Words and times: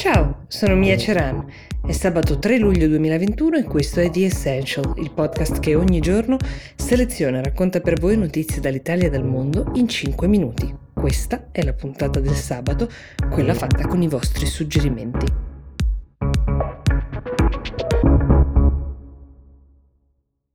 Ciao, 0.00 0.46
sono 0.48 0.76
Mia 0.76 0.96
Ceran. 0.96 1.44
È 1.86 1.92
sabato 1.92 2.38
3 2.38 2.56
luglio 2.56 2.88
2021 2.88 3.58
e 3.58 3.64
questo 3.64 4.00
è 4.00 4.08
The 4.08 4.24
Essential, 4.24 4.94
il 4.96 5.10
podcast 5.10 5.60
che 5.60 5.74
ogni 5.74 6.00
giorno 6.00 6.38
seleziona 6.74 7.40
e 7.40 7.42
racconta 7.42 7.80
per 7.80 8.00
voi 8.00 8.16
notizie 8.16 8.62
dall'Italia 8.62 9.08
e 9.08 9.10
dal 9.10 9.26
mondo 9.26 9.70
in 9.74 9.86
5 9.86 10.26
minuti. 10.26 10.74
Questa 10.94 11.48
è 11.52 11.62
la 11.62 11.74
puntata 11.74 12.18
del 12.18 12.34
sabato, 12.34 12.88
quella 13.28 13.52
fatta 13.52 13.86
con 13.86 14.00
i 14.00 14.08
vostri 14.08 14.46
suggerimenti. 14.46 15.49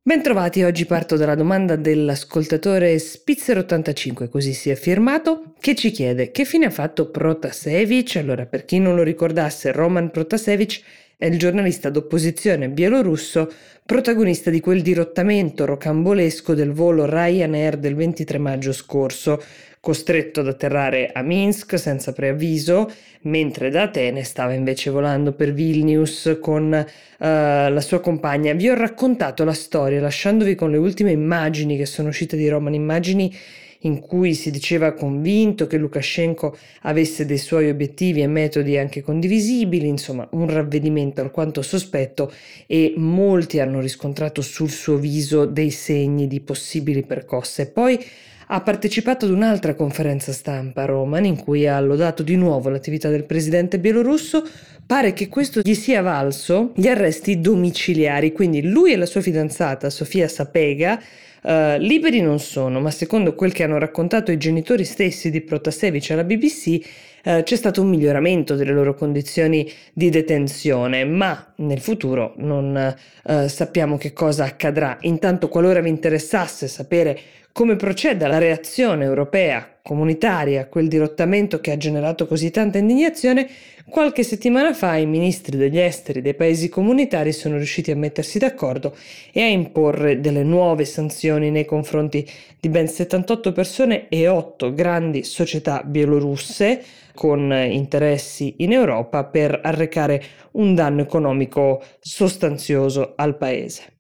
Bentrovati, 0.08 0.62
oggi 0.62 0.86
parto 0.86 1.16
dalla 1.16 1.34
domanda 1.34 1.76
dell'ascoltatore 1.76 2.96
Spitzer85, 2.98 4.30
così 4.30 4.54
si 4.54 4.70
è 4.70 4.76
firmato, 4.76 5.56
che 5.60 5.74
ci 5.74 5.90
chiede 5.90 6.30
che 6.30 6.46
fine 6.46 6.68
ha 6.68 6.70
fatto 6.70 7.10
Protasevich. 7.10 8.18
Allora, 8.18 8.46
per 8.46 8.66
chi 8.66 8.78
non 8.78 8.94
lo 8.94 9.02
ricordasse, 9.02 9.72
Roman 9.72 10.12
Protasevich 10.12 10.84
è 11.18 11.26
il 11.26 11.38
giornalista 11.38 11.90
d'opposizione 11.90 12.70
bielorusso, 12.70 13.52
protagonista 13.86 14.50
di 14.50 14.60
quel 14.60 14.82
dirottamento 14.82 15.66
rocambolesco 15.66 16.54
del 16.54 16.72
volo 16.72 17.06
Ryanair 17.06 17.78
del 17.78 17.96
23 17.96 18.38
maggio 18.38 18.74
scorso, 18.74 19.42
costretto 19.80 20.40
ad 20.40 20.48
atterrare 20.48 21.12
a 21.14 21.22
Minsk 21.22 21.78
senza 21.78 22.12
preavviso, 22.12 22.92
mentre 23.22 23.70
da 23.70 23.84
Atene 23.84 24.24
stava 24.24 24.54
invece 24.54 24.90
volando 24.90 25.32
per 25.32 25.54
Vilnius 25.54 26.38
con 26.42 26.64
uh, 26.74 27.18
la 27.18 27.82
sua 27.82 28.02
compagna. 28.02 28.54
Vi 28.54 28.68
ho 28.68 28.74
raccontato 28.74 29.44
la 29.44 29.54
storia 29.54 30.02
lasciandovi 30.02 30.56
con 30.56 30.72
le 30.72 30.78
ultime 30.78 31.12
immagini 31.12 31.78
che 31.78 31.86
sono 31.86 32.10
uscite 32.10 32.36
di 32.36 32.50
Roman, 32.50 32.74
immagini 32.74 33.34
in 33.80 34.00
cui 34.00 34.34
si 34.34 34.52
diceva 34.52 34.94
convinto 34.94 35.68
che 35.68 35.78
Lukashenko 35.78 36.58
avesse 36.82 37.26
dei 37.26 37.38
suoi 37.38 37.70
obiettivi 37.70 38.22
e 38.22 38.28
metodi 38.28 38.78
anche 38.78 39.02
condivisibili, 39.02 39.88
insomma 39.88 40.28
un 40.32 40.50
ravvedimento 40.50 41.22
alquanto 41.22 41.62
sospetto 41.62 42.32
e 42.66 42.94
molti 42.98 43.60
hanno 43.60 43.80
riscontrato 43.80 44.42
sul 44.42 44.70
suo 44.70 44.98
viso 44.98 45.46
dei 45.46 45.72
segni 45.72 46.28
di 46.28 46.40
possibili 46.40 47.04
percosse. 47.04 47.70
Poi 47.70 48.00
ha 48.48 48.62
partecipato 48.62 49.26
ad 49.26 49.32
un'altra 49.32 49.74
conferenza 49.74 50.32
stampa 50.32 50.84
a 50.84 50.86
Roma 50.86 51.20
in 51.20 51.36
cui 51.36 51.68
ha 51.68 51.80
lodato 51.80 52.24
di 52.24 52.36
nuovo 52.36 52.70
l'attività 52.70 53.10
del 53.10 53.26
presidente 53.26 53.80
bielorusso. 53.80 54.48
Pare 54.86 55.14
che 55.14 55.28
questo 55.28 55.62
gli 55.64 55.74
sia 55.74 56.02
valso 56.02 56.72
gli 56.76 56.88
arresti 56.88 57.40
domiciliari, 57.40 58.32
quindi 58.32 58.62
lui 58.62 58.94
e 58.94 58.98
la 58.98 59.08
sua 59.08 59.22
fidanzata 59.22 59.90
Sofia 59.90 60.28
Sapega 60.28 61.02
Uh, 61.46 61.78
liberi 61.78 62.22
non 62.22 62.40
sono, 62.40 62.80
ma 62.80 62.90
secondo 62.90 63.36
quel 63.36 63.54
che 63.54 63.62
hanno 63.62 63.78
raccontato 63.78 64.32
i 64.32 64.38
genitori 64.38 64.84
stessi 64.84 65.30
di 65.30 65.42
Protasevich 65.42 66.10
alla 66.10 66.24
BBC, 66.24 66.84
uh, 67.24 67.44
c'è 67.44 67.56
stato 67.56 67.84
un 67.84 67.90
miglioramento 67.90 68.56
delle 68.56 68.72
loro 68.72 68.96
condizioni 68.96 69.72
di 69.94 70.10
detenzione, 70.10 71.06
ma 71.06 71.54
nel 71.58 71.82
futuro 71.82 72.34
non 72.38 72.96
uh, 73.24 73.48
sappiamo 73.48 73.96
che 73.96 74.12
cosa 74.12 74.46
accadrà. 74.46 74.98
Intanto, 75.02 75.48
qualora 75.48 75.82
vi 75.82 75.90
interessasse 75.90 76.68
sapere 76.68 77.20
come 77.56 77.78
proceda 77.78 78.28
la 78.28 78.38
reazione 78.38 79.06
europea 79.06 79.78
comunitaria 79.82 80.64
a 80.64 80.66
quel 80.66 80.90
dirottamento 80.90 81.62
che 81.62 81.72
ha 81.72 81.78
generato 81.78 82.28
così 82.28 82.52
tanta 82.52 82.80
indignazione, 82.80 83.48
qualche 83.88 84.24
settimana 84.24 84.74
fa 84.74 84.98
i 84.98 85.06
ministri 85.06 85.56
degli 85.56 85.80
esteri 85.80 86.22
dei 86.22 86.34
paesi 86.34 86.68
comunitari 86.68 87.32
sono 87.32 87.56
riusciti 87.56 87.92
a 87.92 87.96
mettersi 87.96 88.40
d'accordo 88.40 88.94
e 89.32 89.42
a 89.42 89.48
imporre 89.48 90.20
delle 90.20 90.44
nuove 90.44 90.84
sanzioni 90.84 91.50
nei 91.50 91.64
confronti 91.64 92.30
di 92.60 92.68
ben 92.68 92.90
78 92.90 93.54
persone 93.54 94.10
e 94.10 94.28
8 94.28 94.74
grandi 94.74 95.24
società 95.24 95.82
bielorusse 95.82 96.84
con 97.14 97.54
interessi 97.54 98.56
in 98.58 98.74
Europa 98.74 99.24
per 99.24 99.62
arrecare 99.64 100.22
un 100.52 100.76
danno 100.76 101.04
economico 101.04 101.82
sostanzioso 102.02 103.14
al 103.16 103.38
paese. 103.38 103.95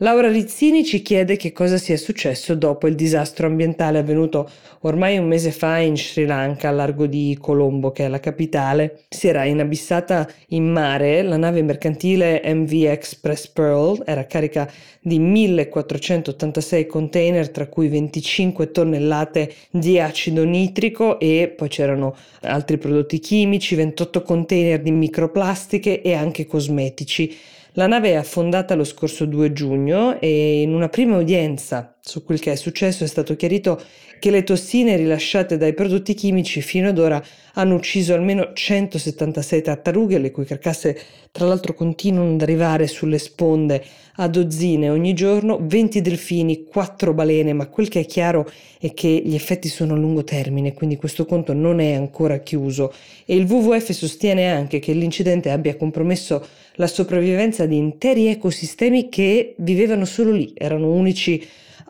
Laura 0.00 0.30
Rizzini 0.30 0.84
ci 0.84 1.02
chiede 1.02 1.34
che 1.34 1.50
cosa 1.50 1.76
sia 1.76 1.96
successo 1.96 2.54
dopo 2.54 2.86
il 2.86 2.94
disastro 2.94 3.48
ambientale 3.48 3.98
avvenuto 3.98 4.48
ormai 4.82 5.18
un 5.18 5.26
mese 5.26 5.50
fa 5.50 5.78
in 5.78 5.96
Sri 5.96 6.24
Lanka, 6.24 6.68
a 6.68 6.70
largo 6.70 7.06
di 7.06 7.36
Colombo, 7.40 7.90
che 7.90 8.04
è 8.04 8.08
la 8.08 8.20
capitale. 8.20 9.00
Si 9.08 9.26
era 9.26 9.42
inabissata 9.42 10.30
in 10.50 10.70
mare 10.70 11.22
la 11.22 11.36
nave 11.36 11.62
mercantile 11.62 12.40
MV 12.44 12.72
Express 12.84 13.48
Pearl, 13.48 14.00
era 14.06 14.24
carica 14.26 14.70
di 15.00 15.18
1486 15.18 16.86
container, 16.86 17.50
tra 17.50 17.66
cui 17.66 17.88
25 17.88 18.70
tonnellate 18.70 19.52
di 19.68 19.98
acido 19.98 20.44
nitrico 20.44 21.18
e 21.18 21.52
poi 21.56 21.66
c'erano 21.66 22.14
altri 22.42 22.78
prodotti 22.78 23.18
chimici, 23.18 23.74
28 23.74 24.22
container 24.22 24.80
di 24.80 24.92
microplastiche 24.92 26.02
e 26.02 26.14
anche 26.14 26.46
cosmetici. 26.46 27.36
La 27.78 27.86
nave 27.86 28.10
è 28.10 28.14
affondata 28.14 28.74
lo 28.74 28.82
scorso 28.82 29.24
2 29.24 29.52
giugno 29.52 30.18
e 30.20 30.62
in 30.62 30.74
una 30.74 30.88
prima 30.88 31.16
udienza 31.16 31.96
su 32.00 32.24
quel 32.24 32.40
che 32.40 32.52
è 32.52 32.56
successo 32.56 33.04
è 33.04 33.06
stato 33.06 33.36
chiarito 33.36 33.80
che 34.18 34.30
le 34.30 34.42
tossine 34.42 34.96
rilasciate 34.96 35.56
dai 35.56 35.74
prodotti 35.74 36.14
chimici 36.14 36.60
fino 36.60 36.88
ad 36.88 36.98
ora 36.98 37.22
hanno 37.54 37.74
ucciso 37.74 38.14
almeno 38.14 38.52
176 38.52 39.62
tartarughe, 39.62 40.18
le 40.18 40.30
cui 40.30 40.44
carcasse 40.44 40.98
tra 41.30 41.46
l'altro 41.46 41.74
continuano 41.74 42.32
ad 42.32 42.42
arrivare 42.42 42.86
sulle 42.86 43.18
sponde 43.18 43.84
a 44.20 44.26
dozzine 44.26 44.90
ogni 44.90 45.14
giorno, 45.14 45.58
20 45.60 46.00
delfini, 46.00 46.64
4 46.64 47.14
balene, 47.14 47.52
ma 47.52 47.68
quel 47.68 47.88
che 47.88 48.00
è 48.00 48.06
chiaro 48.06 48.50
è 48.80 48.92
che 48.92 49.22
gli 49.24 49.34
effetti 49.34 49.68
sono 49.68 49.94
a 49.94 49.96
lungo 49.96 50.24
termine, 50.24 50.74
quindi 50.74 50.96
questo 50.96 51.24
conto 51.24 51.52
non 51.52 51.78
è 51.78 51.92
ancora 51.92 52.38
chiuso. 52.38 52.92
E 53.24 53.36
il 53.36 53.44
WWF 53.48 53.90
sostiene 53.92 54.50
anche 54.50 54.80
che 54.80 54.92
l'incidente 54.92 55.50
abbia 55.50 55.76
compromesso 55.76 56.44
la 56.74 56.88
sopravvivenza 56.88 57.66
di 57.66 57.76
interi 57.76 58.26
ecosistemi 58.26 59.08
che 59.08 59.54
vivevano 59.58 60.04
solo 60.04 60.32
lì, 60.32 60.52
erano 60.54 60.92
unici 60.92 61.46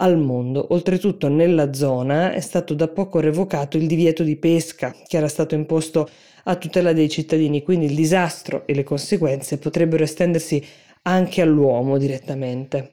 al 0.09 0.19
mondo. 0.19 0.67
Oltretutto 0.71 1.29
nella 1.29 1.73
zona 1.73 2.33
è 2.33 2.41
stato 2.41 2.75
da 2.75 2.89
poco 2.89 3.21
revocato 3.21 3.77
il 3.77 3.87
divieto 3.87 4.23
di 4.23 4.37
pesca 4.37 4.95
che 5.07 5.17
era 5.17 5.29
stato 5.29 5.55
imposto 5.55 6.09
a 6.45 6.57
tutela 6.57 6.93
dei 6.93 7.09
cittadini, 7.09 7.63
quindi 7.63 7.87
il 7.87 7.95
disastro 7.95 8.67
e 8.67 8.75
le 8.75 8.83
conseguenze 8.83 9.59
potrebbero 9.59 10.03
estendersi 10.03 10.65
anche 11.03 11.43
all'uomo 11.43 11.99
direttamente. 11.99 12.93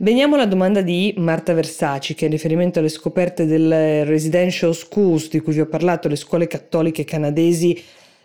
Veniamo 0.00 0.36
alla 0.36 0.46
domanda 0.46 0.80
di 0.80 1.12
Marta 1.16 1.52
Versaci, 1.54 2.14
che 2.14 2.26
in 2.26 2.30
riferimento 2.30 2.78
alle 2.78 2.88
scoperte 2.88 3.46
delle 3.46 4.04
residential 4.04 4.72
schools 4.72 5.28
di 5.28 5.40
cui 5.40 5.54
vi 5.54 5.60
ho 5.60 5.66
parlato, 5.66 6.06
le 6.06 6.14
scuole 6.14 6.46
cattoliche 6.46 7.02
canadesi 7.02 7.76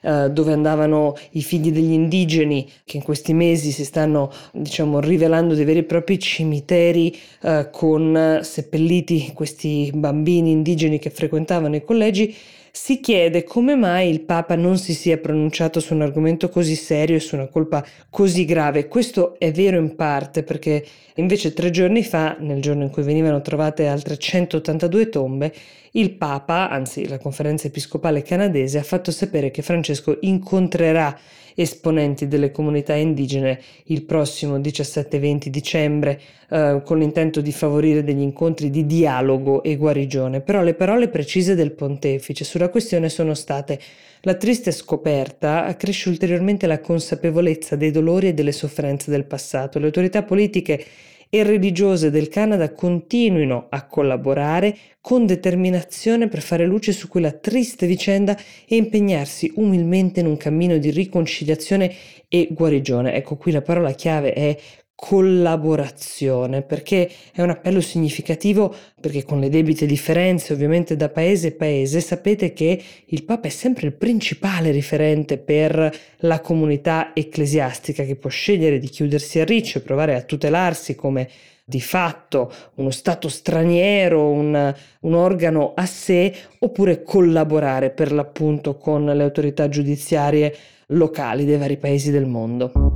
eh, 0.04 0.30
dove 0.30 0.54
andavano 0.54 1.16
i 1.32 1.42
figli 1.42 1.72
degli 1.72 1.92
indigeni 1.92 2.70
che 2.84 2.98
in 2.98 3.04
questi 3.04 3.34
mesi 3.34 3.72
si 3.72 3.86
stanno 3.86 4.32
diciamo 4.52 5.00
rivelando 5.00 5.56
dei 5.56 5.66
veri 5.66 5.80
e 5.80 5.84
propri 5.84 6.20
cimiteri 6.20 7.18
eh, 7.42 7.70
con 7.72 8.40
seppelliti 8.42 9.32
questi 9.34 9.90
bambini 9.94 10.52
indigeni 10.52 11.00
che 11.00 11.10
frequentavano 11.10 11.76
i 11.76 11.84
collegi 11.84 12.36
si 12.76 13.02
chiede 13.02 13.44
come 13.44 13.76
mai 13.76 14.10
il 14.10 14.22
Papa 14.22 14.56
non 14.56 14.80
si 14.80 14.96
sia 14.96 15.20
pronunciato 15.20 15.80
su 15.80 15.94
un 15.94 16.02
argomento 16.02 16.50
così 16.50 16.74
serio 16.74 17.18
e 17.18 17.20
su 17.20 17.36
una 17.36 17.46
colpa 17.46 17.86
così 18.10 18.46
grave. 18.46 18.88
Questo 18.88 19.38
è 19.38 19.52
vero 19.52 19.78
in 19.78 19.96
parte 19.96 20.42
perché 20.42 20.84
invece 21.18 21.54
tre 21.54 21.70
giorni 21.70 22.04
fa, 22.04 22.36
nel 22.40 22.64
giorno 22.64 22.82
in 22.82 22.90
cui 22.90 23.04
venivano 23.04 23.42
trovate 23.42 23.86
altre 23.86 24.18
182 24.18 25.10
tombe, 25.10 25.54
il 25.92 26.14
Papa, 26.14 26.68
anzi 26.72 27.08
la 27.08 27.20
conferenza 27.20 27.68
episcopale 27.68 28.24
canadese, 28.24 28.80
ha 28.80 28.84
fatto 28.84 29.12
sapere 29.12 29.52
che 29.52 29.62
Francesco 29.62 30.18
incontrerà 30.22 31.16
esponenti 31.56 32.28
delle 32.28 32.52
comunità 32.52 32.94
indigene 32.94 33.60
il 33.86 34.04
prossimo 34.04 34.58
17-20 34.58 35.48
dicembre 35.48 36.20
eh, 36.50 36.82
con 36.84 37.00
l'intento 37.00 37.42
di 37.42 37.52
favorire 37.52 38.04
degli 38.04 38.22
incontri 38.22 38.70
di 38.70 38.86
dialogo 38.86 39.64
e 39.64 39.76
guarigione. 39.76 40.42
Però 40.42 40.62
le 40.62 40.74
parole 40.74 41.10
precise 41.10 41.56
del 41.56 41.72
pontefice 41.72 42.44
sulla 42.64 42.70
questione 42.70 43.10
sono 43.10 43.34
state 43.34 43.80
la 44.22 44.36
triste 44.36 44.72
scoperta 44.72 45.66
accresce 45.66 46.08
ulteriormente 46.08 46.66
la 46.66 46.80
consapevolezza 46.80 47.76
dei 47.76 47.92
dolori 47.92 48.30
e 48.30 48.34
delle 48.34 48.54
sofferenze 48.54 49.12
del 49.12 49.26
passato. 49.26 49.80
Le 49.80 49.88
autorità 49.88 50.24
politiche 50.24 50.86
e 51.30 51.44
religiose 51.44 52.10
del 52.10 52.30
Canada 52.30 52.72
continuino 52.72 53.66
a 53.70 53.86
collaborare 53.86 54.78
con 55.02 55.26
determinazione 55.26 56.30
per 56.30 56.42
fare 56.42 56.66
luce 56.66 56.94
su 56.94 57.10
quella 57.10 57.32
triste 57.32 57.86
vicenda 57.86 58.38
e 58.66 58.78
impegnarsi 58.78 59.52
umilmente 59.56 60.22
in 60.22 60.28
un 60.28 60.38
cammino 60.38 60.78
di 60.78 60.90
riconciliazione 60.92 61.94
e 62.30 62.48
guarigione. 62.52 63.14
Ecco 63.14 63.36
qui 63.36 63.52
la 63.52 63.62
parola 63.62 63.92
chiave 63.92 64.32
è 64.32 64.58
collaborazione, 64.96 66.62
perché 66.62 67.10
è 67.34 67.42
un 67.42 67.50
appello 67.50 67.82
significativo, 67.82 68.74
perché 69.00 69.24
con 69.24 69.40
le 69.40 69.50
debite 69.50 69.86
differenze 69.86 70.54
ovviamente 70.54 70.96
da 70.96 71.10
paese 71.10 71.50
a 71.50 71.56
paese, 71.58 72.00
sapete 72.00 72.54
che 72.54 72.82
il 73.06 73.24
Papa 73.24 73.48
è 73.48 73.52
sempre 73.52 73.88
il 73.88 73.94
principale 73.94 74.72
riferente 74.72 75.38
per 75.38 75.94
la 76.20 76.40
comunità 76.40 77.12
ecclesiastica 77.14 78.04
che 78.04 78.16
può 78.16 78.30
scegliere 78.30 78.80
di 78.80 78.88
chiudersi 78.88 79.40
a 79.40 79.46
riccio 79.46 79.80
e 79.80 79.82
provare 79.82 80.16
a 80.16 80.22
tutelarsi 80.22 80.96
come 80.96 81.30
di 81.66 81.82
fatto 81.82 82.52
uno 82.76 82.92
Stato 82.92 83.30
straniero, 83.30 84.30
un, 84.30 84.76
un 85.02 85.14
organo 85.14 85.74
a 85.76 85.86
sé, 85.86 86.34
oppure 86.60 87.04
collaborare 87.04 87.90
per 87.90 88.12
l'appunto 88.12 88.78
con 88.78 89.06
le 89.06 89.24
autorità 89.24 89.70
giudiziarie 89.70 90.56
locali 90.88 91.46
dei 91.46 91.58
vari 91.58 91.78
paesi 91.78 92.12
del 92.12 92.26
mondo. 92.26 92.93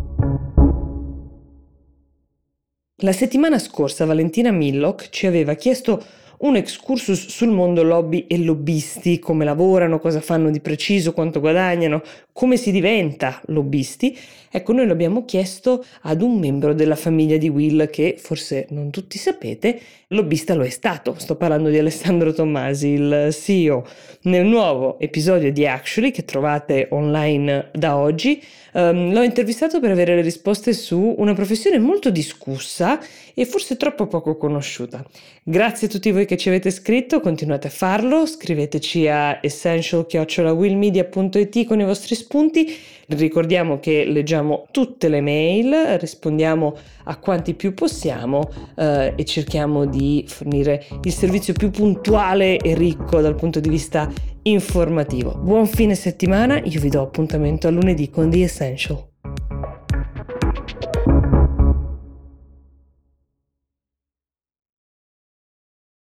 La 3.02 3.12
settimana 3.12 3.60
scorsa 3.60 4.06
Valentina 4.06 4.50
Millock 4.50 5.10
ci 5.10 5.28
aveva 5.28 5.54
chiesto 5.54 6.04
un 6.40 6.56
excursus 6.56 7.28
sul 7.28 7.50
mondo 7.50 7.84
lobby 7.84 8.26
e 8.28 8.38
lobbisti, 8.38 9.20
come 9.20 9.46
lavorano, 9.46 10.00
cosa 10.00 10.22
fanno 10.22 10.52
di 10.52 10.60
preciso, 10.60 11.14
quanto 11.14 11.40
guadagnano, 11.40 12.02
come 12.32 12.58
si 12.58 12.72
diventa 12.72 13.42
lobbisti. 13.48 14.16
Ecco, 14.50 14.72
noi 14.72 14.88
l'abbiamo 14.88 15.26
chiesto 15.26 15.84
ad 16.02 16.22
un 16.22 16.40
membro 16.40 16.74
della 16.74 16.96
famiglia 16.96 17.38
di 17.38 17.50
Will 17.50 17.90
che 17.90 18.16
forse 18.18 18.68
non 18.70 18.92
tutti 18.92 19.18
sapete, 19.18 19.80
lobbista 20.10 20.54
lo 20.54 20.64
è 20.64 20.70
stato. 20.70 21.16
Sto 21.18 21.36
parlando 21.36 21.70
di 21.70 21.78
Alessandro 21.78 22.32
Tommasi, 22.32 22.88
il 22.90 23.30
CEO. 23.32 23.86
Nel 24.24 24.46
nuovo 24.46 25.00
episodio 25.00 25.52
di 25.52 25.68
Actually 25.68 26.12
che 26.12 26.26
trovate 26.26 26.88
online 26.92 27.72
da 27.74 27.98
oggi, 27.98 28.42
um, 28.74 29.12
l'ho 29.12 29.24
intervistato 29.24 29.80
per 29.80 29.92
avere 29.92 30.16
le 30.16 30.22
risposte 30.22 30.74
su 30.74 31.16
una 31.18 31.34
professione 31.34 31.80
molto 31.80 32.10
discussa 32.10 33.00
e 33.34 33.46
forse 33.46 33.78
troppo 33.78 34.08
poco 34.08 34.38
conosciuta. 34.38 35.06
Grazie 35.44 35.88
a 35.88 35.90
tutti 35.90 36.12
voi 36.12 36.26
che 36.28 36.38
ci 36.38 36.50
avete 36.50 36.70
scritto, 36.70 37.20
continuate 37.20 37.66
a 37.66 37.72
farlo, 37.72 38.28
scriveteci 38.28 39.08
a 39.08 39.40
essential-willmedia.it 39.42 41.66
con 41.66 41.80
i 41.80 41.84
vostri 41.84 42.14
spunti. 42.14 42.72
Ricordiamo 43.08 43.80
che 43.80 44.06
leggiamo 44.06 44.68
tutte 44.70 45.08
le 45.08 45.22
mail, 45.22 45.98
rispondiamo 45.98 46.78
a 47.06 47.18
quanti 47.18 47.56
più 47.56 47.74
possiamo 47.74 48.50
eh, 48.76 49.14
e 49.16 49.26
cerchiamo 49.26 49.86
di 49.86 50.26
fornire 50.28 50.86
il 51.02 51.14
servizio 51.14 51.54
più 51.54 51.72
puntuale 51.72 52.58
e 52.58 52.76
ricco 52.76 53.22
dal 53.22 53.36
punto 53.36 53.60
di 53.60 53.70
vista 53.70 54.12
informativo. 54.44 55.36
Buon 55.36 55.66
fine 55.66 55.96
settimana, 55.96 56.62
io 56.62 56.80
vi 56.80 56.90
do 56.90 57.02
appuntamento 57.02 57.68
a 57.68 57.72
lunedì 57.72 58.10
con 58.10 58.30
The 58.30 58.44
Essential. 58.44 59.07